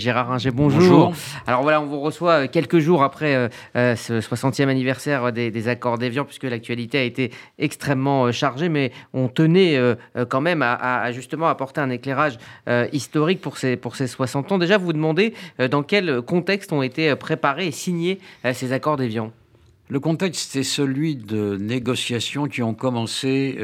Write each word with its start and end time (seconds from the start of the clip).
Gérard 0.00 0.28
Ringer, 0.28 0.52
bonjour. 0.52 1.12
Alors 1.48 1.62
voilà, 1.62 1.80
on 1.80 1.86
vous 1.86 1.98
reçoit 1.98 2.44
euh, 2.44 2.46
quelques 2.46 2.78
jours 2.78 3.02
après 3.02 3.34
euh, 3.34 3.48
euh, 3.74 3.96
ce 3.96 4.20
60e 4.20 4.68
anniversaire 4.68 5.32
des, 5.32 5.66
accords 5.66 5.98
d'Évian, 5.98 6.24
puisque 6.24 6.44
l'actualité 6.44 6.98
a 6.98 7.02
été 7.02 7.32
extrêmement 7.58 8.30
chargée, 8.30 8.68
mais 8.68 8.92
on 9.12 9.26
tenait 9.26 9.76
quand 10.28 10.40
même 10.40 10.62
à, 10.62 11.10
justement 11.10 11.48
apporter 11.48 11.80
un 11.80 11.90
éclairage 11.90 12.38
historique 12.92 13.40
pour 13.40 13.58
ces, 13.58 13.76
pour 13.76 13.96
ces 13.96 14.06
60 14.06 14.52
ans. 14.52 14.58
Déjà, 14.58 14.78
vous 14.78 14.86
vous 14.86 14.92
demandez 14.92 15.34
dans 15.68 15.82
quel 15.82 16.22
contexte 16.22 16.72
ont 16.72 16.82
été 16.82 17.16
préparés 17.16 17.66
et 17.66 17.72
signés 17.72 18.20
ces 18.52 18.72
accords 18.72 18.98
d'Évian? 18.98 19.32
Le 19.88 19.98
contexte, 19.98 20.52
c'est 20.52 20.62
celui 20.62 21.16
de 21.16 21.56
négociations 21.56 22.46
qui 22.46 22.62
ont 22.62 22.74
commencé 22.74 23.58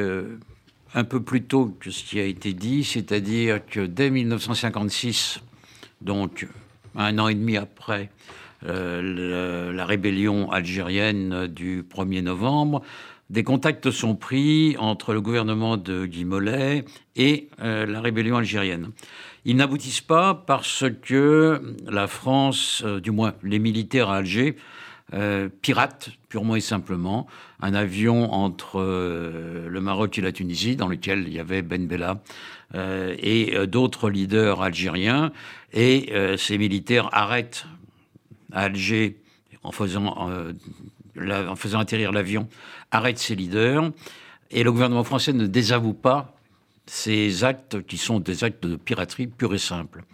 un 0.95 1.05
peu 1.05 1.23
plus 1.23 1.45
tôt 1.45 1.77
que 1.79 1.93
ce 1.93 2.03
qui 2.03 2.19
a 2.19 2.25
été 2.25 2.55
dit, 2.55 2.83
c'est-à-dire 2.83 3.65
que 3.65 3.87
dès 3.87 4.11
1956, 4.11 5.41
donc 6.05 6.47
un 6.97 7.19
an 7.19 7.29
et 7.29 7.35
demi 7.35 7.57
après 7.57 8.11
euh, 8.67 9.73
la 9.73 9.85
rébellion 9.85 10.51
algérienne 10.51 11.49
du 11.49 11.83
1er 11.83 12.23
novembre, 12.23 12.83
des 13.31 13.43
contacts 13.43 13.91
sont 13.91 14.15
pris 14.15 14.77
entre 14.79 15.13
le 15.13 15.21
gouvernement 15.21 15.77
de 15.77 16.07
Guy 16.07 16.25
Mollet 16.25 16.85
et 17.17 17.49
euh, 17.61 17.87
la 17.87 18.01
rébellion 18.01 18.37
algérienne. 18.37 18.91
Ils 19.45 19.57
n'aboutissent 19.57 20.01
pas 20.01 20.35
parce 20.35 20.85
que 21.03 21.77
la 21.87 22.07
France, 22.07 22.83
euh, 22.85 23.01
du 23.01 23.11
moins 23.11 23.35
les 23.43 23.59
militaires 23.59 24.11
à 24.11 24.19
Alger, 24.19 24.57
piratent 25.61 26.11
purement 26.29 26.57
et 26.57 26.61
simplement 26.61 27.27
un 27.61 27.75
avion 27.75 28.33
entre 28.33 28.81
le 28.81 29.81
Maroc 29.81 30.19
et 30.19 30.21
la 30.21 30.33
Tunisie, 30.33 30.75
dans 30.77 30.89
lequel 30.89 31.29
il 31.29 31.33
y 31.33 31.39
avait 31.39 31.63
Ben 31.63 31.87
Bella 31.87 32.21
et 32.75 33.55
d'autres 33.67 34.11
leaders 34.11 34.63
algériens. 34.63 35.31
Et 35.75 36.11
euh, 36.13 36.37
ces 36.37 36.57
militaires 36.57 37.09
arrêtent 37.13 37.67
à 38.53 38.63
Alger, 38.63 39.17
en 39.65 39.73
faisant, 39.73 40.31
euh, 40.31 40.53
en 41.49 41.57
faisant 41.57 41.81
atterrir 41.81 42.13
l'avion, 42.13 42.49
arrêtent 42.93 43.19
ces 43.19 43.35
leaders. 43.35 43.91
Et 44.53 44.63
le 44.63 44.71
gouvernement 44.71 45.03
français 45.03 45.33
ne 45.33 45.47
désavoue 45.49 45.93
pas 45.93 46.37
ces 46.87 47.43
actes 47.43 47.85
qui 47.87 47.99
sont 47.99 48.21
des 48.21 48.45
actes 48.45 48.65
de 48.65 48.77
piraterie 48.77 49.27
pure 49.27 49.55
et 49.55 49.59
simple. 49.59 50.05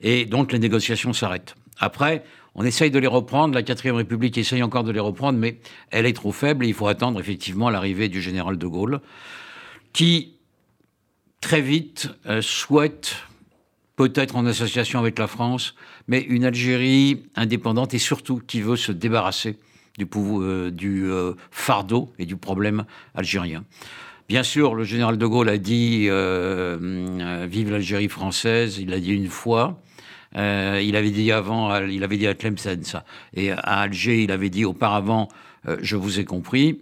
Et 0.00 0.24
donc 0.24 0.52
les 0.52 0.60
négociations 0.60 1.12
s'arrêtent. 1.12 1.56
Après, 1.80 2.22
on 2.58 2.64
essaye 2.64 2.90
de 2.90 2.98
les 2.98 3.06
reprendre, 3.06 3.54
la 3.54 3.62
4 3.62 3.92
République 3.92 4.36
essaye 4.36 4.64
encore 4.64 4.82
de 4.82 4.90
les 4.90 4.98
reprendre, 4.98 5.38
mais 5.38 5.60
elle 5.92 6.06
est 6.06 6.12
trop 6.12 6.32
faible 6.32 6.64
et 6.64 6.68
il 6.68 6.74
faut 6.74 6.88
attendre 6.88 7.20
effectivement 7.20 7.70
l'arrivée 7.70 8.08
du 8.08 8.20
général 8.20 8.58
de 8.58 8.66
Gaulle, 8.66 9.00
qui 9.92 10.34
très 11.40 11.60
vite 11.60 12.10
euh, 12.26 12.42
souhaite 12.42 13.14
peut-être 13.94 14.34
en 14.34 14.44
association 14.44 14.98
avec 14.98 15.20
la 15.20 15.28
France, 15.28 15.76
mais 16.08 16.20
une 16.20 16.44
Algérie 16.44 17.22
indépendante 17.36 17.94
et 17.94 17.98
surtout 17.98 18.42
qui 18.44 18.60
veut 18.60 18.76
se 18.76 18.90
débarrasser 18.90 19.56
du, 19.96 20.06
euh, 20.16 20.72
euh, 20.82 21.34
fardeau 21.52 22.12
et 22.18 22.26
du 22.26 22.36
problème 22.36 22.86
algérien. 23.14 23.64
Bien 24.28 24.42
sûr, 24.42 24.74
le 24.74 24.82
général 24.82 25.16
de 25.16 25.26
Gaulle 25.26 25.48
a 25.48 25.58
dit 25.58 26.08
Vive 26.08 27.70
l'Algérie 27.70 28.08
française, 28.08 28.78
il 28.78 28.90
l'a 28.90 28.98
dit 28.98 29.12
une 29.12 29.28
fois. 29.28 29.80
Il 30.34 30.96
avait 30.96 31.10
dit 31.10 31.32
avant, 31.32 31.76
il 31.86 32.04
avait 32.04 32.16
dit 32.16 32.26
à 32.26 32.34
Tlemcen 32.34 32.82
ça. 32.82 33.04
Et 33.34 33.50
à 33.50 33.80
Alger, 33.80 34.22
il 34.22 34.32
avait 34.32 34.50
dit 34.50 34.64
auparavant 34.64 35.28
Je 35.80 35.96
vous 35.96 36.20
ai 36.20 36.24
compris 36.24 36.80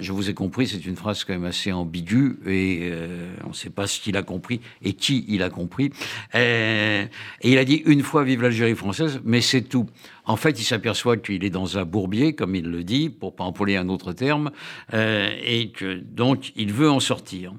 je 0.00 0.12
vous 0.12 0.28
ai 0.28 0.34
compris, 0.34 0.66
c'est 0.66 0.84
une 0.84 0.96
phrase 0.96 1.24
quand 1.24 1.32
même 1.32 1.44
assez 1.44 1.72
ambiguë 1.72 2.38
et 2.46 2.80
euh, 2.82 3.34
on 3.44 3.50
ne 3.50 3.54
sait 3.54 3.70
pas 3.70 3.86
ce 3.86 4.00
qu'il 4.00 4.16
a 4.16 4.22
compris 4.22 4.60
et 4.82 4.94
qui 4.94 5.24
il 5.28 5.42
a 5.42 5.50
compris. 5.50 5.90
Euh, 6.34 7.06
et 7.42 7.52
il 7.52 7.58
a 7.58 7.64
dit 7.64 7.82
une 7.86 8.02
fois 8.02 8.24
vive 8.24 8.42
l'Algérie 8.42 8.74
française, 8.74 9.20
mais 9.24 9.40
c'est 9.40 9.62
tout. 9.62 9.86
En 10.24 10.36
fait, 10.36 10.58
il 10.58 10.64
s'aperçoit 10.64 11.16
qu'il 11.16 11.44
est 11.44 11.50
dans 11.50 11.78
un 11.78 11.84
bourbier, 11.84 12.34
comme 12.34 12.54
il 12.54 12.66
le 12.66 12.82
dit, 12.82 13.10
pour 13.10 13.36
pas 13.36 13.44
employer 13.44 13.76
un 13.76 13.88
autre 13.88 14.12
terme, 14.12 14.50
euh, 14.92 15.30
et 15.44 15.72
donc 16.02 16.52
il 16.56 16.72
veut 16.72 16.90
en 16.90 17.00
sortir. 17.00 17.54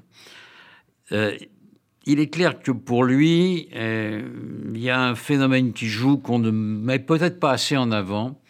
Il 2.08 2.20
est 2.20 2.28
clair 2.28 2.60
que 2.60 2.72
pour 2.72 3.04
lui, 3.04 3.68
il 3.72 4.78
y 4.78 4.90
a 4.90 5.00
un 5.00 5.14
phénomène 5.14 5.72
qui 5.72 5.86
joue 5.86 6.16
qu'on 6.16 6.38
ne 6.38 6.50
met 6.50 6.98
peut-être 6.98 7.38
pas 7.38 7.52
assez 7.52 7.76
en 7.76 7.92
avant. 7.92 8.40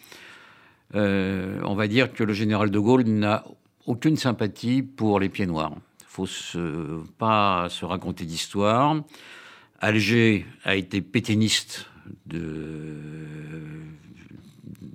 on 0.93 1.75
va 1.75 1.87
dire 1.87 2.13
que 2.13 2.23
le 2.23 2.33
général 2.33 2.71
de 2.71 2.79
Gaulle 2.79 3.03
n'a 3.03 3.43
aucune 3.85 4.15
sympathie 4.15 4.81
pour 4.81 5.19
les 5.19 5.29
pieds 5.29 5.45
noirs. 5.45 5.75
Il 5.99 6.05
faut 6.07 6.25
se, 6.25 7.01
pas 7.17 7.67
se 7.69 7.83
raconter 7.85 8.25
d'histoire. 8.25 8.95
Alger 9.81 10.45
a 10.63 10.75
été 10.75 11.01
pétainiste 11.01 11.87
de, 12.25 12.95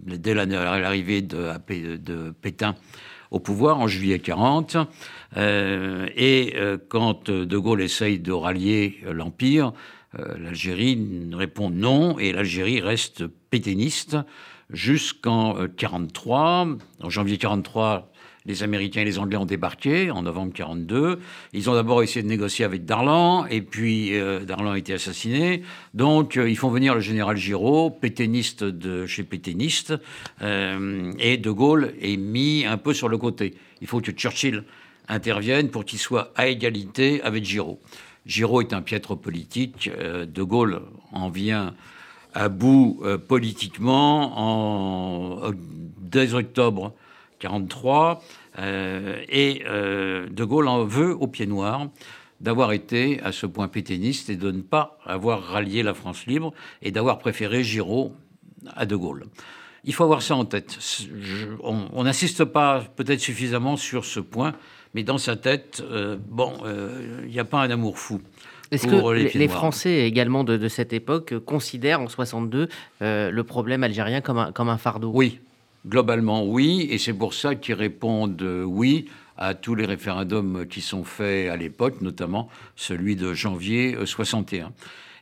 dès 0.06 0.34
l'arrivée 0.34 1.22
de, 1.22 2.30
Pétain 2.40 2.74
au 3.34 3.40
pouvoir 3.40 3.80
en 3.80 3.88
juillet 3.88 4.20
40. 4.20 4.76
Euh, 5.36 6.06
et 6.14 6.54
euh, 6.56 6.78
quand 6.88 7.30
De 7.30 7.58
Gaulle 7.58 7.82
essaye 7.82 8.20
de 8.20 8.30
rallier 8.30 9.00
l'Empire, 9.10 9.72
euh, 10.16 10.38
l'Algérie 10.38 11.28
répond 11.32 11.68
non 11.68 12.18
et 12.20 12.32
l'Algérie 12.32 12.80
reste 12.80 13.26
pétainiste 13.26 14.16
jusqu'en 14.70 15.56
43. 15.76 16.68
En 17.02 17.10
janvier 17.10 17.36
43, 17.36 18.12
les 18.46 18.62
Américains 18.62 19.00
et 19.00 19.04
les 19.04 19.18
Anglais 19.18 19.38
ont 19.38 19.46
débarqué 19.46 20.10
en 20.10 20.22
novembre 20.22 20.52
42. 20.52 21.18
Ils 21.52 21.70
ont 21.70 21.74
d'abord 21.74 22.02
essayé 22.02 22.22
de 22.22 22.28
négocier 22.28 22.64
avec 22.64 22.84
Darlan, 22.84 23.46
et 23.46 23.62
puis 23.62 24.14
euh, 24.14 24.44
Darlan 24.44 24.72
a 24.72 24.78
été 24.78 24.92
assassiné. 24.92 25.62
Donc 25.94 26.36
euh, 26.36 26.48
ils 26.48 26.56
font 26.56 26.68
venir 26.68 26.94
le 26.94 27.00
général 27.00 27.36
Giraud, 27.36 27.90
pétainiste 27.90 28.62
de 28.62 29.06
chez 29.06 29.24
pétainiste, 29.24 29.94
euh, 30.42 31.12
et 31.18 31.38
De 31.38 31.50
Gaulle 31.50 31.94
est 32.00 32.18
mis 32.18 32.66
un 32.66 32.76
peu 32.76 32.92
sur 32.92 33.08
le 33.08 33.16
côté. 33.16 33.54
Il 33.80 33.86
faut 33.86 34.00
que 34.00 34.12
Churchill 34.12 34.64
intervienne 35.08 35.70
pour 35.70 35.84
qu'il 35.84 35.98
soit 35.98 36.32
à 36.36 36.46
égalité 36.46 37.22
avec 37.22 37.44
Giraud. 37.44 37.80
Giraud 38.26 38.60
est 38.60 38.72
un 38.72 38.82
piètre 38.82 39.14
politique. 39.16 39.90
de 39.90 40.42
Gaulle 40.42 40.80
en 41.12 41.28
vient 41.28 41.74
à 42.32 42.48
bout 42.48 43.02
politiquement 43.28 44.32
en, 45.44 45.50
dès 46.00 46.32
octobre 46.32 46.94
43. 47.44 48.22
Euh, 48.58 49.16
et 49.28 49.62
euh, 49.66 50.28
De 50.30 50.44
Gaulle 50.44 50.68
en 50.68 50.84
veut 50.84 51.14
au 51.14 51.26
pied 51.26 51.46
noir 51.46 51.88
d'avoir 52.40 52.72
été 52.72 53.20
à 53.22 53.32
ce 53.32 53.46
point 53.46 53.68
pétainiste 53.68 54.30
et 54.30 54.36
de 54.36 54.50
ne 54.50 54.62
pas 54.62 54.98
avoir 55.04 55.42
rallié 55.42 55.82
la 55.82 55.94
France 55.94 56.26
libre 56.26 56.52
et 56.82 56.90
d'avoir 56.90 57.18
préféré 57.18 57.62
Giraud 57.62 58.12
à 58.74 58.86
De 58.86 58.96
Gaulle. 58.96 59.26
Il 59.84 59.92
faut 59.92 60.04
avoir 60.04 60.22
ça 60.22 60.34
en 60.34 60.46
tête. 60.46 60.78
on 61.62 62.04
n'insiste 62.04 62.44
pas 62.44 62.82
peut-être 62.96 63.20
suffisamment 63.20 63.76
sur 63.76 64.06
ce 64.06 64.20
point, 64.20 64.54
mais 64.94 65.02
dans 65.02 65.18
sa 65.18 65.36
tête, 65.36 65.82
euh, 65.90 66.16
bon, 66.28 66.54
il 67.24 67.30
n'y 67.30 67.38
a 67.38 67.44
pas 67.44 67.60
un 67.60 67.70
amour 67.70 67.98
fou. 67.98 68.22
Est-ce 68.70 68.86
que 68.86 69.38
les, 69.38 69.48
Français 69.48 70.06
également 70.06 70.42
de, 70.42 70.68
cette 70.68 70.94
époque 70.94 71.38
considèrent 71.44 72.00
en 72.00 72.08
62 72.08 72.68
le 73.00 73.42
problème 73.42 73.84
algérien 73.84 74.22
comme 74.22 74.38
un, 74.38 74.52
comme 74.52 74.70
un 74.70 74.78
fardeau? 74.78 75.12
Oui, 75.14 75.40
Globalement, 75.86 76.46
oui, 76.46 76.86
et 76.90 76.98
c'est 76.98 77.12
pour 77.12 77.34
ça 77.34 77.54
qu'ils 77.54 77.74
répondent 77.74 78.40
oui 78.64 79.06
à 79.36 79.54
tous 79.54 79.74
les 79.74 79.84
référendums 79.84 80.66
qui 80.66 80.80
sont 80.80 81.04
faits 81.04 81.50
à 81.50 81.56
l'époque, 81.56 82.00
notamment 82.00 82.48
celui 82.76 83.16
de 83.16 83.34
janvier 83.34 83.96
61. 84.04 84.72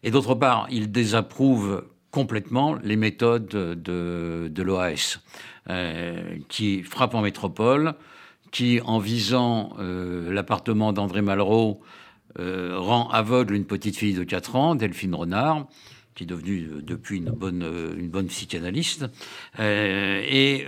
Et 0.02 0.10
d'autre 0.10 0.34
part, 0.34 0.66
ils 0.70 0.90
désapprouvent 0.90 1.84
complètement 2.12 2.76
les 2.84 2.96
méthodes 2.96 3.46
de, 3.48 4.62
l'OAS, 4.62 5.18
euh, 5.70 6.36
qui 6.48 6.82
frappent 6.82 7.14
en 7.14 7.22
métropole, 7.22 7.94
qui, 8.50 8.80
en 8.84 8.98
visant 8.98 9.72
euh, 9.78 10.32
l'appartement 10.32 10.92
d'André 10.92 11.22
Malraux, 11.22 11.80
euh, 12.38 12.74
rend 12.76 13.08
aveugle 13.08 13.54
une 13.54 13.64
petite 13.64 13.96
fille 13.96 14.14
de 14.14 14.24
4 14.24 14.56
ans, 14.56 14.74
Delphine 14.74 15.14
Renard, 15.14 15.66
qui 16.14 16.24
est 16.24 16.26
devenue 16.26 16.68
euh, 16.70 16.82
depuis 16.82 17.18
une 17.18 17.30
bonne, 17.30 17.62
euh, 17.62 18.22
psychanalyste. 18.28 19.06
Euh, 19.58 20.22
et 20.28 20.66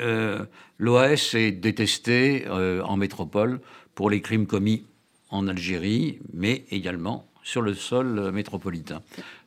l'OAS 0.78 1.34
est 1.34 1.52
détesté 1.52 2.46
en 2.48 2.96
métropole 2.96 3.60
pour 3.94 4.10
les 4.10 4.20
crimes 4.20 4.46
commis 4.46 4.84
en 5.30 5.46
Algérie, 5.46 6.18
mais 6.32 6.64
également 6.70 7.26
sur 7.42 7.62
le 7.62 7.74
sol 7.74 8.32
métropolitain. 8.32 9.02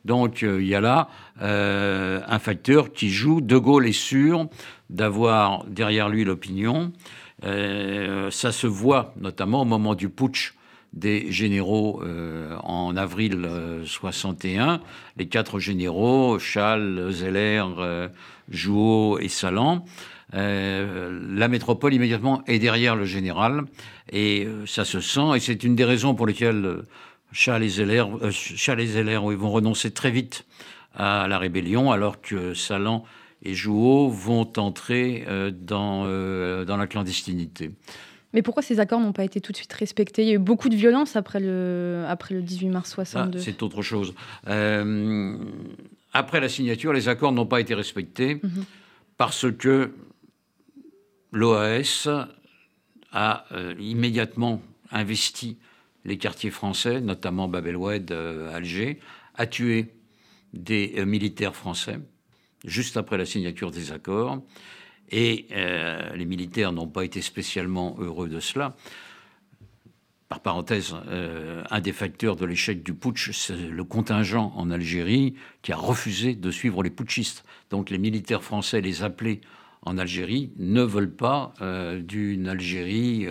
Donc 0.06 0.42
il 0.42 0.66
y 0.66 0.76
a 0.76 0.82
là 0.82 1.10
un 1.40 2.40
facteur 2.40 2.94
qui 2.94 3.10
joue. 3.10 3.42
De 3.42 3.58
Gaulle 3.58 3.88
est 3.88 3.92
sûr 3.92 4.48
d'avoir 4.90 5.66
derrière 5.66 6.08
lui 6.10 6.24
l'opinion. 6.24 6.94
ça 7.42 8.52
se 8.52 8.68
voit 8.68 9.14
notamment 9.18 9.64
au 9.64 9.66
moment 9.66 9.96
du 9.96 10.10
putsch 10.10 10.54
des 10.94 11.32
généraux 11.32 12.02
euh, 12.04 12.56
en 12.64 12.96
avril 12.96 13.48
61. 13.86 14.70
Euh, 14.70 14.78
les 15.18 15.28
quatre 15.28 15.60
généraux, 15.60 16.40
Chal, 16.40 17.12
Zeller, 17.12 17.64
euh, 17.78 18.10
Jouot 18.50 19.20
et 19.20 19.28
Salan. 19.28 19.86
la 20.34 21.48
métropole 21.48 21.94
immédiatement 21.94 22.44
est 22.48 22.60
derrière 22.60 22.96
le 22.96 23.06
général 23.06 23.64
et 24.12 24.48
ça 24.66 24.86
se 24.86 25.00
sent 25.00 25.36
et 25.36 25.40
c'est 25.40 25.64
une 25.64 25.76
des 25.76 25.86
raisons 25.86 26.16
pour 26.16 26.28
lesquelles 26.28 26.84
Chal 27.34 27.64
et 27.64 27.70
Zeller, 27.70 28.04
Chal 28.32 28.80
et 28.80 28.88
Zeller 28.88 29.18
vont 29.18 29.52
renoncer 29.52 29.92
très 29.92 30.12
vite 30.12 30.46
à 30.96 31.28
la 31.28 31.38
rébellion, 31.38 31.92
alors 31.92 32.22
que 32.22 32.54
Salan 32.54 33.04
et 33.44 33.54
Jouot 33.54 34.10
vont 34.10 34.52
entrer 34.58 35.26
dans, 35.52 36.06
dans 36.66 36.78
la 36.78 36.88
clandestinité. 36.88 37.72
Mais 38.34 38.42
pourquoi 38.42 38.62
ces 38.62 38.80
accords 38.80 39.00
n'ont 39.00 39.14
pas 39.14 39.24
été 39.24 39.40
tout 39.40 39.52
de 39.52 39.58
suite 39.58 39.72
respectés? 39.74 40.24
Il 40.24 40.28
y 40.28 40.32
a 40.32 40.36
eu 40.36 40.40
beaucoup 40.40 40.70
de 40.70 40.76
violence 40.76 41.16
après 41.16 41.40
le, 41.40 42.06
après 42.08 42.36
le 42.36 42.42
18 42.42 42.70
mars 42.70 42.92
62. 42.92 43.40
Ah, 43.40 43.42
c'est 43.42 43.64
autre 43.64 43.82
chose. 43.82 44.14
Euh, 44.48 45.38
après 46.14 46.40
la 46.40 46.50
signature, 46.50 46.94
les 46.94 47.08
accords 47.08 47.32
n'ont 47.32 47.46
pas 47.46 47.62
été 47.62 47.74
respectés 47.74 48.36
mhm. 48.36 48.66
parce 49.18 49.52
que 49.52 49.94
l'OAS 51.32 52.10
a 53.12 53.46
euh, 53.54 53.74
immédiatement 53.80 54.62
investi 54.92 55.58
les 56.04 56.18
quartiers 56.18 56.52
français, 56.52 57.02
notamment 57.02 57.48
Bab 57.48 57.66
el-Oued, 57.68 58.12
euh, 58.12 58.54
Alger, 58.56 59.00
a 59.36 59.46
tué 59.46 59.94
des 60.54 61.04
militaires 61.06 61.56
français 61.56 62.00
juste 62.66 62.98
après 62.98 63.18
la 63.18 63.26
signature 63.26 63.72
des 63.72 63.92
accords. 63.92 64.42
Et 65.10 65.48
euh, 65.52 66.16
les 66.16 66.26
militaires 66.26 66.72
n'ont 66.72 66.88
pas 66.88 67.06
été 67.06 67.22
spécialement 67.22 67.96
heureux 68.00 68.28
de 68.28 68.40
cela. 68.40 68.76
Par 70.30 70.42
parenthèse, 70.42 70.94
euh, 71.08 71.64
un 71.70 71.80
des 71.80 71.94
facteurs 71.94 72.36
de 72.36 72.46
l'échec 72.46 72.84
du 72.84 72.94
putsch, 72.94 73.32
c'est 73.32 73.56
le 73.56 73.84
contingent 73.86 74.52
en 74.56 74.70
Algérie 74.72 75.36
qui 75.62 75.72
a 75.72 75.78
refusé 75.78 76.36
de 76.36 76.52
suivre 76.52 76.84
les 76.84 76.90
putschistes. 76.90 77.46
Donc 77.70 77.90
les 77.90 77.98
militaires 77.98 78.44
français, 78.44 78.82
les 78.82 79.04
appelés 79.04 79.40
en 79.84 79.98
Algérie, 79.98 80.52
ne 80.58 80.82
veulent 80.82 81.16
pas 81.16 81.54
euh, 81.62 82.02
d'une 82.02 82.50
Algérie 82.50 83.26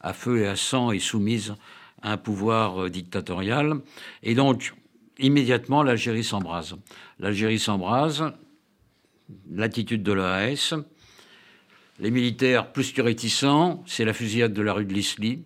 à 0.00 0.12
feu 0.14 0.38
et 0.38 0.46
à 0.46 0.56
sang 0.56 0.90
et 0.90 0.98
soumise 0.98 1.54
à 2.00 2.12
un 2.12 2.16
pouvoir 2.16 2.88
dictatorial. 2.88 3.80
Et 4.22 4.34
donc, 4.34 4.74
immédiatement, 5.18 5.82
l'Algérie 5.82 6.24
s'embrase. 6.24 6.76
L'Algérie 7.18 7.58
s'embrase, 7.58 8.32
l'attitude 9.50 10.02
de 10.02 10.12
l'OAS, 10.12 10.74
les 12.02 12.10
militaires, 12.10 12.72
plus 12.72 12.92
que 12.92 13.00
réticents, 13.00 13.82
c'est 13.86 14.04
la 14.04 14.12
fusillade 14.12 14.52
de 14.52 14.60
la 14.60 14.72
rue 14.72 14.84
de 14.84 14.92
l'Isly, 14.92 15.44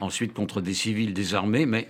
ensuite 0.00 0.32
contre 0.32 0.60
des 0.60 0.72
civils 0.72 1.12
désarmés, 1.12 1.66
mais 1.66 1.88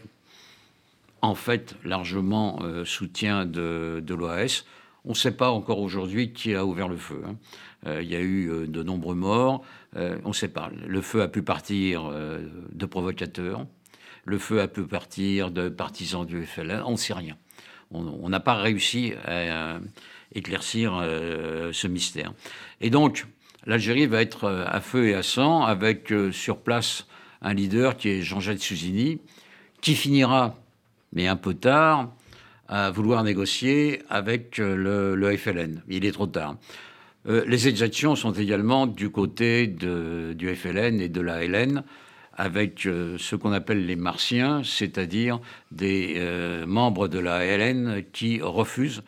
en 1.21 1.35
fait 1.35 1.77
largement 1.85 2.59
euh, 2.63 2.87
soutien 2.87 3.45
de, 3.45 4.03
l'OAS. 4.09 4.65
On 5.05 5.11
ne 5.11 5.15
sait 5.15 5.37
pas 5.37 5.51
encore 5.51 5.81
aujourd'hui 5.81 6.33
qui 6.33 6.55
a 6.55 6.65
ouvert 6.65 6.89
le 6.89 6.97
feu. 6.97 7.23
Hein. 7.27 7.37
Euh, 7.87 8.03
il 8.03 8.11
y 8.11 8.17
a 8.17 8.21
eu 8.21 8.51
euh, 8.51 8.67
de 8.67 8.83
nombreux 8.83 9.15
morts. 9.15 9.63
on 9.95 10.29
ne 10.29 10.35
sait 10.35 10.49
pas. 10.49 10.71
Le 10.87 11.01
feu 11.03 11.21
a 11.21 11.29
pu 11.29 11.43
partir 11.43 12.11
de 12.11 12.87
provocateurs. 12.87 13.67
Le 14.25 14.39
feu 14.39 14.63
a 14.63 14.69
pu 14.69 14.83
partir 14.85 15.51
de 15.51 15.69
partisans 15.69 16.25
du 16.25 16.45
FLN. 16.45 16.83
On 16.87 16.93
ne 16.93 16.97
sait 16.97 17.15
rien. 17.15 17.37
On 17.91 18.29
n'a 18.29 18.41
pas 18.41 18.55
réussi 18.55 19.13
à 19.27 19.79
éclaircir 20.35 21.01
ce 21.73 21.87
mystère. 21.87 22.35
Et 22.81 22.91
donc, 22.91 23.27
l'Algérie 23.67 24.07
va 24.07 24.23
être 24.23 24.45
euh, 24.45 24.65
à 24.67 24.81
feu 24.81 25.09
et 25.09 25.15
à 25.15 25.23
sang 25.23 25.63
avec 25.63 26.13
euh, 26.13 26.33
sur 26.33 26.59
place 26.59 27.07
un 27.43 27.53
leader 27.53 27.97
qui 27.97 28.09
est 28.09 28.23
Jean-Jacques 28.23 28.63
Souzini, 28.63 29.21
qui 29.83 29.95
finira, 29.95 30.57
mais 31.13 31.27
un 31.27 31.37
peu 31.37 31.55
tard, 31.55 32.13
à 32.69 32.91
vouloir 32.91 33.23
négocier 33.23 34.03
avec 34.09 34.59
euh, 34.59 35.15
le, 35.15 35.37
FLN. 35.37 35.83
Il 35.89 36.05
est 36.05 36.13
trop 36.13 36.27
tard. 36.27 36.57
les 37.27 37.69
exactions 37.69 38.15
sont 38.17 38.33
également 38.33 38.87
du 38.87 39.11
côté 39.11 39.67
du 39.67 40.55
FLN 40.55 41.01
et 41.01 41.09
de 41.09 41.21
la 41.21 41.45
LN, 41.45 41.83
avec 42.39 42.83
ce 42.83 43.35
qu'on 43.35 43.53
appelle 43.53 43.87
les 43.87 43.97
martiens, 43.97 44.63
c'est-à-dire 44.63 45.41
des 45.73 46.21
membres 46.67 47.09
de 47.09 47.19
la 47.19 47.45
LN 47.57 48.05
qui 48.13 48.41
refusent 48.43 49.03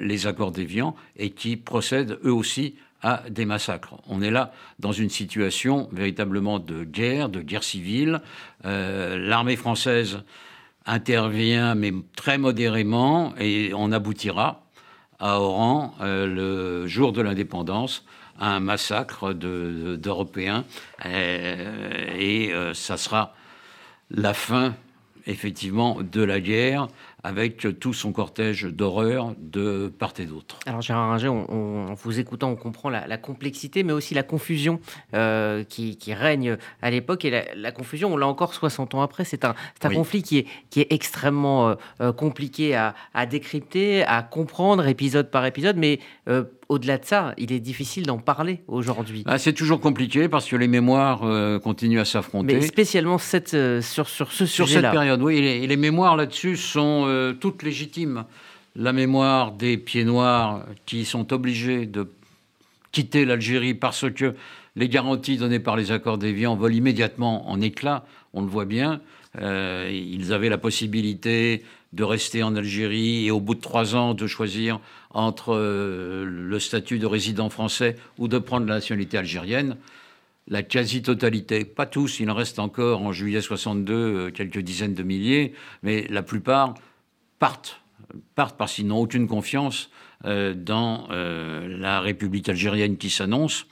les 0.00 0.26
accords 0.26 0.52
d'Évian 0.52 0.94
et 1.16 1.30
qui 1.30 1.56
procèdent 1.56 2.18
eux 2.24 2.32
aussi 2.32 2.76
à 3.02 3.22
des 3.30 3.44
massacres. 3.44 3.94
On 4.08 4.22
est 4.22 4.30
là 4.30 4.52
dans 4.78 4.92
une 4.92 5.10
situation 5.10 5.88
véritablement 5.92 6.58
de 6.58 6.84
guerre, 6.84 7.28
de 7.28 7.40
guerre 7.40 7.62
civile. 7.62 8.20
Euh, 8.64 9.18
l'armée 9.18 9.56
française 9.56 10.20
intervient, 10.86 11.74
mais 11.74 11.92
très 12.16 12.38
modérément, 12.38 13.34
et 13.38 13.72
on 13.74 13.92
aboutira 13.92 14.64
à 15.20 15.40
Oran, 15.40 15.94
euh, 16.00 16.26
le 16.26 16.86
jour 16.86 17.12
de 17.12 17.20
l'indépendance, 17.20 18.04
à 18.40 18.54
un 18.54 18.60
massacre 18.60 19.32
d'Européens. 19.32 20.64
Euh, 21.04 22.16
et 22.18 22.52
ça 22.72 22.96
sera 22.96 23.34
la 24.10 24.32
fin, 24.32 24.74
effectivement, 25.26 25.98
de 26.00 26.22
la 26.22 26.40
guerre 26.40 26.88
avec 27.28 27.78
tout 27.78 27.92
son 27.92 28.10
cortège 28.10 28.64
d'horreur 28.64 29.34
de 29.38 29.92
part 29.98 30.14
et 30.18 30.24
d'autre. 30.24 30.58
Alors 30.64 30.80
Gérard 30.80 31.10
Ringer, 31.10 31.28
en 31.28 31.92
vous 31.92 32.18
écoutant, 32.18 32.48
on 32.48 32.56
comprend 32.56 32.88
la, 32.88 33.18
complexité, 33.18 33.82
mais 33.82 33.92
aussi 33.92 34.14
la 34.14 34.22
confusion 34.22 34.80
euh, 35.12 35.62
qui, 35.62 35.98
règne 36.14 36.56
à 36.80 36.90
l'époque. 36.90 37.26
Et 37.26 37.44
la, 37.54 37.70
confusion, 37.70 38.14
on 38.14 38.16
l'a 38.16 38.26
encore 38.26 38.54
60 38.54 38.94
ans 38.94 39.02
après. 39.02 39.24
C'est 39.24 39.44
un, 39.44 39.54
conflit 39.94 40.22
qui 40.22 40.38
est, 40.38 40.46
qui 40.70 40.80
est 40.80 40.90
extrêmement 40.90 41.68
euh, 41.68 41.74
euh, 42.00 42.12
compliqué 42.14 42.74
à, 42.74 42.94
décrypter, 43.26 44.04
à 44.04 44.22
comprendre 44.22 44.86
épisode 44.86 45.30
par 45.30 45.44
épisode, 45.44 45.76
mais 45.76 46.00
au-delà 46.68 46.98
de 46.98 47.04
ça, 47.04 47.34
il 47.36 47.52
est 47.52 47.60
difficile 47.60 48.06
d'en 48.06 48.18
parler 48.18 48.62
aujourd'hui. 48.68 49.22
Ah, 49.26 49.38
c'est 49.38 49.52
toujours 49.52 49.80
compliqué 49.80 50.28
parce 50.28 50.46
que 50.46 50.56
les 50.56 50.68
mémoires 50.68 51.20
continuent 51.60 52.00
à 52.00 52.06
s'affronter. 52.06 52.54
Mais 52.54 52.60
spécialement 52.62 53.18
cette, 53.18 53.56
sur, 53.82 54.08
sur 54.08 54.32
ce 54.32 54.46
sujet-là. 54.46 54.66
Sur 54.66 54.68
cette 54.68 54.90
période, 54.90 55.20
oui. 55.20 55.36
Et 55.36 55.66
les 55.66 55.76
mémoires 55.76 56.16
là-dessus 56.16 56.56
sont 56.56 57.04
euh, 57.18 57.32
toute 57.32 57.62
légitime. 57.62 58.24
La 58.76 58.92
mémoire 58.92 59.52
des 59.52 59.76
pieds 59.76 60.04
noirs 60.04 60.64
qui 60.86 61.04
sont 61.04 61.32
obligés 61.32 61.86
de 61.86 62.08
quitter 62.92 63.24
l'Algérie 63.24 63.74
parce 63.74 64.10
que 64.10 64.34
les 64.76 64.88
garanties 64.88 65.36
données 65.36 65.58
par 65.58 65.76
les 65.76 65.90
accords 65.90 66.18
d'Évian 66.18 66.54
volent 66.54 66.74
immédiatement 66.74 67.50
en 67.50 67.60
éclats, 67.60 68.04
on 68.32 68.42
le 68.42 68.46
voit 68.46 68.64
bien. 68.64 69.00
Euh, 69.40 69.90
ils 69.92 70.32
avaient 70.32 70.48
la 70.48 70.58
possibilité 70.58 71.64
de 71.92 72.04
rester 72.04 72.42
en 72.42 72.54
Algérie 72.54 73.26
et 73.26 73.30
au 73.30 73.40
bout 73.40 73.54
de 73.54 73.60
trois 73.60 73.96
ans 73.96 74.14
de 74.14 74.26
choisir 74.26 74.78
entre 75.10 75.54
euh, 75.54 76.24
le 76.24 76.58
statut 76.60 76.98
de 76.98 77.06
résident 77.06 77.50
français 77.50 77.96
ou 78.18 78.28
de 78.28 78.38
prendre 78.38 78.66
la 78.66 78.74
nationalité 78.74 79.18
algérienne. 79.18 79.76
La 80.46 80.62
quasi-totalité, 80.62 81.64
pas 81.64 81.86
tous, 81.86 82.20
il 82.20 82.30
en 82.30 82.34
reste 82.34 82.58
encore 82.58 83.02
en 83.02 83.12
juillet 83.12 83.40
62 83.40 84.30
quelques 84.30 84.60
dizaines 84.60 84.94
de 84.94 85.02
milliers, 85.02 85.52
mais 85.82 86.06
la 86.08 86.22
plupart 86.22 86.74
partent, 87.38 87.80
partent 88.34 88.56
parce 88.56 88.74
qu'ils 88.74 88.86
n'ont 88.86 88.98
aucune 88.98 89.26
confiance 89.26 89.90
euh, 90.24 90.54
dans 90.54 91.08
euh, 91.10 91.78
la 91.78 92.00
République 92.00 92.48
algérienne 92.48 92.96
qui 92.96 93.10
s'annonce. 93.10 93.66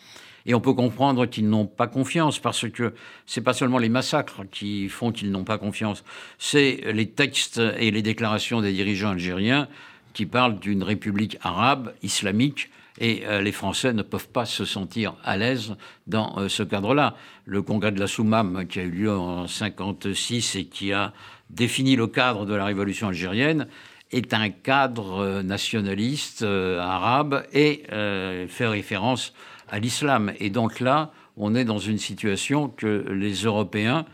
Et 0.46 0.54
on 0.54 0.60
peut 0.60 0.74
comprendre 0.74 1.26
qu'ils 1.26 1.48
n'ont 1.48 1.66
pas 1.66 1.88
confiance 1.88 2.38
parce 2.38 2.68
que 2.68 2.94
c'est 3.26 3.40
pas 3.40 3.52
seulement 3.52 3.78
les 3.78 3.88
massacres 3.88 4.44
qui 4.50 4.88
font 4.88 5.10
qu'ils 5.10 5.32
n'ont 5.32 5.42
pas 5.42 5.58
confiance, 5.58 6.04
c'est 6.38 6.82
les 6.92 7.08
textes 7.10 7.60
et 7.78 7.90
les 7.90 8.02
déclarations 8.02 8.60
des 8.60 8.72
dirigeants 8.72 9.10
algériens 9.10 9.66
qui 10.12 10.24
parlent 10.24 10.60
d'une 10.60 10.84
république 10.84 11.36
arabe 11.42 11.92
islamique 12.04 12.70
et 12.98 13.26
euh, 13.26 13.42
les 13.42 13.52
Français 13.52 13.92
ne 13.92 14.02
peuvent 14.02 14.28
pas 14.28 14.46
se 14.46 14.64
sentir 14.64 15.14
à 15.24 15.36
l'aise 15.36 15.74
dans 16.06 16.48
ce 16.48 16.62
cadre-là. 16.62 17.14
Le 17.44 17.62
congrès 17.62 17.92
de 17.92 18.00
la 18.00 18.06
Soumam 18.06 18.66
qui 18.66 18.80
a 18.80 18.82
eu 18.82 18.90
lieu 18.90 19.16
en 19.16 19.46
56 19.46 20.56
et 20.56 20.64
qui 20.66 20.92
a 20.92 21.12
définit 21.50 21.96
le 21.96 22.06
cadre 22.06 22.46
de 22.46 22.54
la 22.54 22.64
révolution 22.64 23.08
algérienne 23.08 23.66
est 24.12 24.34
un 24.34 24.50
cadre 24.50 25.18
euh, 25.18 25.42
nationaliste 25.42 26.42
euh, 26.42 26.78
arabe 26.80 27.44
et 27.52 27.82
euh, 27.92 28.46
fait 28.48 28.66
référence 28.66 29.32
à 29.68 29.78
l'islam. 29.78 30.32
Et 30.38 30.50
donc 30.50 30.80
là, 30.80 31.12
on 31.36 31.54
est 31.54 31.64
dans 31.64 31.78
une 31.78 31.98
situation 31.98 32.68
que 32.68 33.06
les 33.10 33.34
Européens 33.44 34.06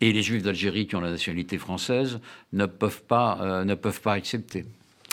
et 0.00 0.12
les 0.12 0.22
Juifs 0.22 0.42
d'Algérie 0.42 0.86
qui 0.86 0.96
ont 0.96 1.00
la 1.00 1.10
nationalité 1.10 1.58
française 1.58 2.20
ne 2.52 2.66
peuvent 2.66 3.02
pas, 3.02 3.64
ne 3.64 3.74
peuvent 3.74 4.00
pas 4.00 4.12
accepter. 4.12 4.66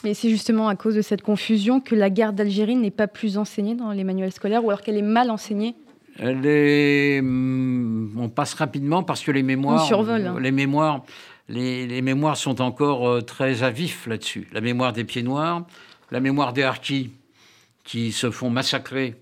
Et 0.05 0.13
c'est 0.13 0.29
justement 0.29 0.67
à 0.67 0.75
cause 0.75 0.95
de 0.95 1.01
cette 1.01 1.21
confusion 1.21 1.79
que 1.79 1.95
la 1.95 2.09
guerre 2.09 2.33
d'Algérie 2.33 2.75
n'est 2.75 2.91
pas 2.91 3.07
plus 3.07 3.37
enseignée 3.37 3.75
dans 3.75 3.91
les 3.91 4.03
manuels 4.03 4.31
scolaires 4.31 4.63
ou 4.63 4.69
alors 4.69 4.81
qu'elle 4.81 4.97
est 4.97 5.01
mal 5.01 5.31
enseignée 5.31 5.75
mm, 6.19 8.19
On 8.19 8.29
passe 8.29 8.53
rapidement 8.53 9.03
parce 9.03 9.23
que 9.23 9.31
les 9.31 9.43
mémoires, 9.43 9.91
hein. 9.91 10.39
les 10.39 10.51
mémoires 10.51 11.03
les, 11.49 12.01
mémoires 12.01 12.37
sont 12.37 12.61
encore 12.61 13.07
euh, 13.07 13.21
très 13.21 13.63
à 13.63 13.69
vif 13.69 14.07
là-dessus. 14.07 14.47
La 14.53 14.61
mémoire 14.61 14.93
des 14.93 15.03
pieds 15.03 15.23
noirs, 15.23 15.65
la 16.11 16.19
mémoire 16.19 16.53
des 16.53 16.63
harkis 16.63 17.11
qui 17.83 18.11
se 18.11 18.31
font 18.31 18.49
massacrer 18.49 19.15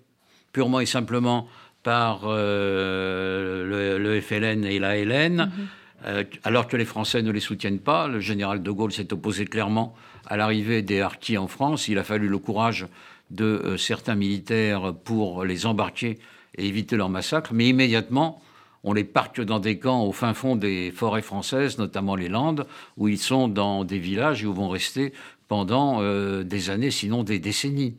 purement 0.54 0.80
et 0.80 0.86
simplement 0.86 1.48
par 1.84 2.22
euh, 2.26 3.98
le, 3.98 4.22
FLN 4.22 4.66
et 4.66 4.78
la 4.78 5.04
LN, 5.04 5.36
mhm. 5.36 5.68
Euh, 6.06 6.24
alors 6.44 6.68
que 6.68 6.78
les 6.78 6.86
Français 6.86 7.22
ne 7.22 7.32
les 7.32 7.40
soutiennent 7.40 7.80
pas. 7.80 8.08
Le 8.08 8.20
général 8.20 8.64
de 8.64 8.72
Gaulle 8.72 8.92
s'est 8.92 9.14
opposé 9.14 9.46
clairement 9.46 9.94
à 10.26 10.38
l'arrivée 10.38 10.82
des 10.82 11.02
harkis 11.02 11.38
en 11.38 11.48
France. 11.48 11.88
Il 11.88 11.98
a 12.00 12.04
fallu 12.04 12.28
le 12.28 12.38
courage 12.38 12.88
de 13.30 13.76
certains 13.78 14.16
militaires 14.16 14.94
pour 15.06 15.46
les 15.46 15.66
embarquer 15.66 16.20
et 16.58 16.68
éviter 16.68 16.98
leur 16.98 17.10
massacre. 17.10 17.54
Mais 17.54 17.70
immédiatement, 17.70 18.42
on 18.84 18.94
les 18.94 19.04
parque 19.04 19.42
dans 19.42 19.60
des 19.60 19.80
camps 19.80 20.04
au 20.04 20.12
fin 20.12 20.34
fond 20.34 20.56
des 20.56 20.92
forêts 20.92 21.22
françaises, 21.22 21.78
notamment 21.78 22.16
les 22.16 22.30
Landes, 22.30 22.66
où 22.98 23.08
ils 23.08 23.20
sont 23.20 23.48
dans 23.48 23.84
des 23.84 24.00
villages 24.00 24.44
et 24.44 24.48
où 24.48 24.54
vont 24.54 24.70
rester 24.70 25.14
pendant 25.48 26.02
des 26.44 26.70
années, 26.70 26.92
sinon 26.92 27.24
des 27.24 27.40
décennies. 27.40 27.96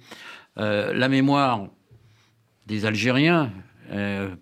la 0.56 1.08
mémoire 1.08 1.68
des 2.66 2.84
Algériens, 2.84 3.50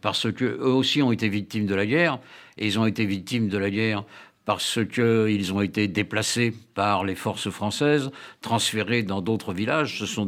parce 0.00 0.32
qu'eux 0.32 0.58
aussi 0.60 1.02
ont 1.02 1.12
été 1.12 1.28
victimes 1.28 1.66
de 1.66 1.74
la 1.74 1.86
guerre, 1.86 2.20
ils 2.66 2.78
ont 2.78 2.86
été 2.86 3.04
victimes 3.04 3.48
de 3.48 3.58
la 3.58 3.70
guerre 3.70 4.04
parce 4.44 4.80
qu'ils 4.84 5.52
ont 5.52 5.60
été 5.60 5.86
déplacés 5.86 6.52
par 6.74 7.04
les 7.04 7.14
forces 7.14 7.50
françaises, 7.50 8.10
transférés 8.40 9.02
dans 9.02 9.20
d'autres 9.20 9.52
villages. 9.52 9.98
Ce 9.98 10.06
sont 10.06 10.26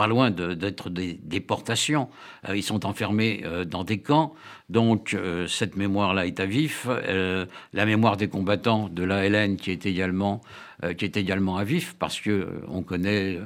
pas 0.00 0.06
loin 0.06 0.30
d'être 0.30 0.88
des 0.88 1.20
déportations. 1.22 2.08
Euh, 2.48 2.56
ils 2.56 2.62
sont 2.62 2.86
enfermés 2.86 3.42
euh, 3.44 3.66
dans 3.66 3.84
des 3.84 3.98
camps. 3.98 4.32
Donc 4.70 5.12
euh, 5.12 5.46
cette 5.46 5.76
mémoire-là 5.76 6.26
est 6.26 6.40
à 6.40 6.46
vif. 6.46 6.88
la 7.72 7.86
mémoire 7.86 8.16
des 8.16 8.28
combattants 8.28 8.88
de 8.88 9.02
l'ALN 9.02 9.56
qui 9.56 9.70
est 9.70 9.84
également 9.84 10.40
qui 10.96 11.04
est 11.04 11.18
également 11.18 11.58
à 11.58 11.64
vif 11.64 11.94
parce 11.98 12.18
que 12.22 12.62
on 12.68 12.82
connaît 12.82 13.38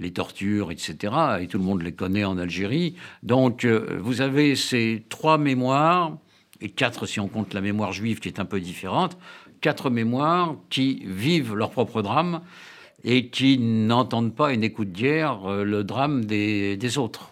les 0.00 0.12
tortures, 0.12 0.72
etc. 0.72 0.96
Et 1.40 1.46
tout 1.46 1.58
le 1.58 1.64
monde 1.64 1.82
les 1.82 1.92
connaît 1.92 2.24
en 2.24 2.36
Algérie. 2.36 2.96
Donc 3.22 3.64
vous 3.64 4.20
avez 4.22 4.56
ces 4.56 5.04
trois 5.08 5.38
mémoires 5.38 6.16
et 6.60 6.70
quatre 6.70 7.06
si 7.06 7.20
on 7.20 7.28
compte 7.28 7.54
la 7.54 7.60
mémoire 7.60 7.92
juive 7.92 8.20
qui 8.20 8.28
est 8.28 8.40
un 8.40 8.44
peu 8.44 8.60
différente, 8.60 9.16
quatre 9.60 9.90
mémoires 9.90 10.56
qui 10.68 11.02
vivent 11.06 11.54
leur 11.54 11.70
propre 11.70 12.02
drame 12.02 12.40
et 13.04 13.28
qui 13.28 13.58
n'entendent 13.58 14.34
pas 14.34 14.52
et 14.52 14.56
n'écoutent 14.56 14.92
guère 14.92 15.50
euh, 15.50 15.64
le 15.64 15.84
drame 15.84 16.24
des, 16.24 16.98
autres. 16.98 17.28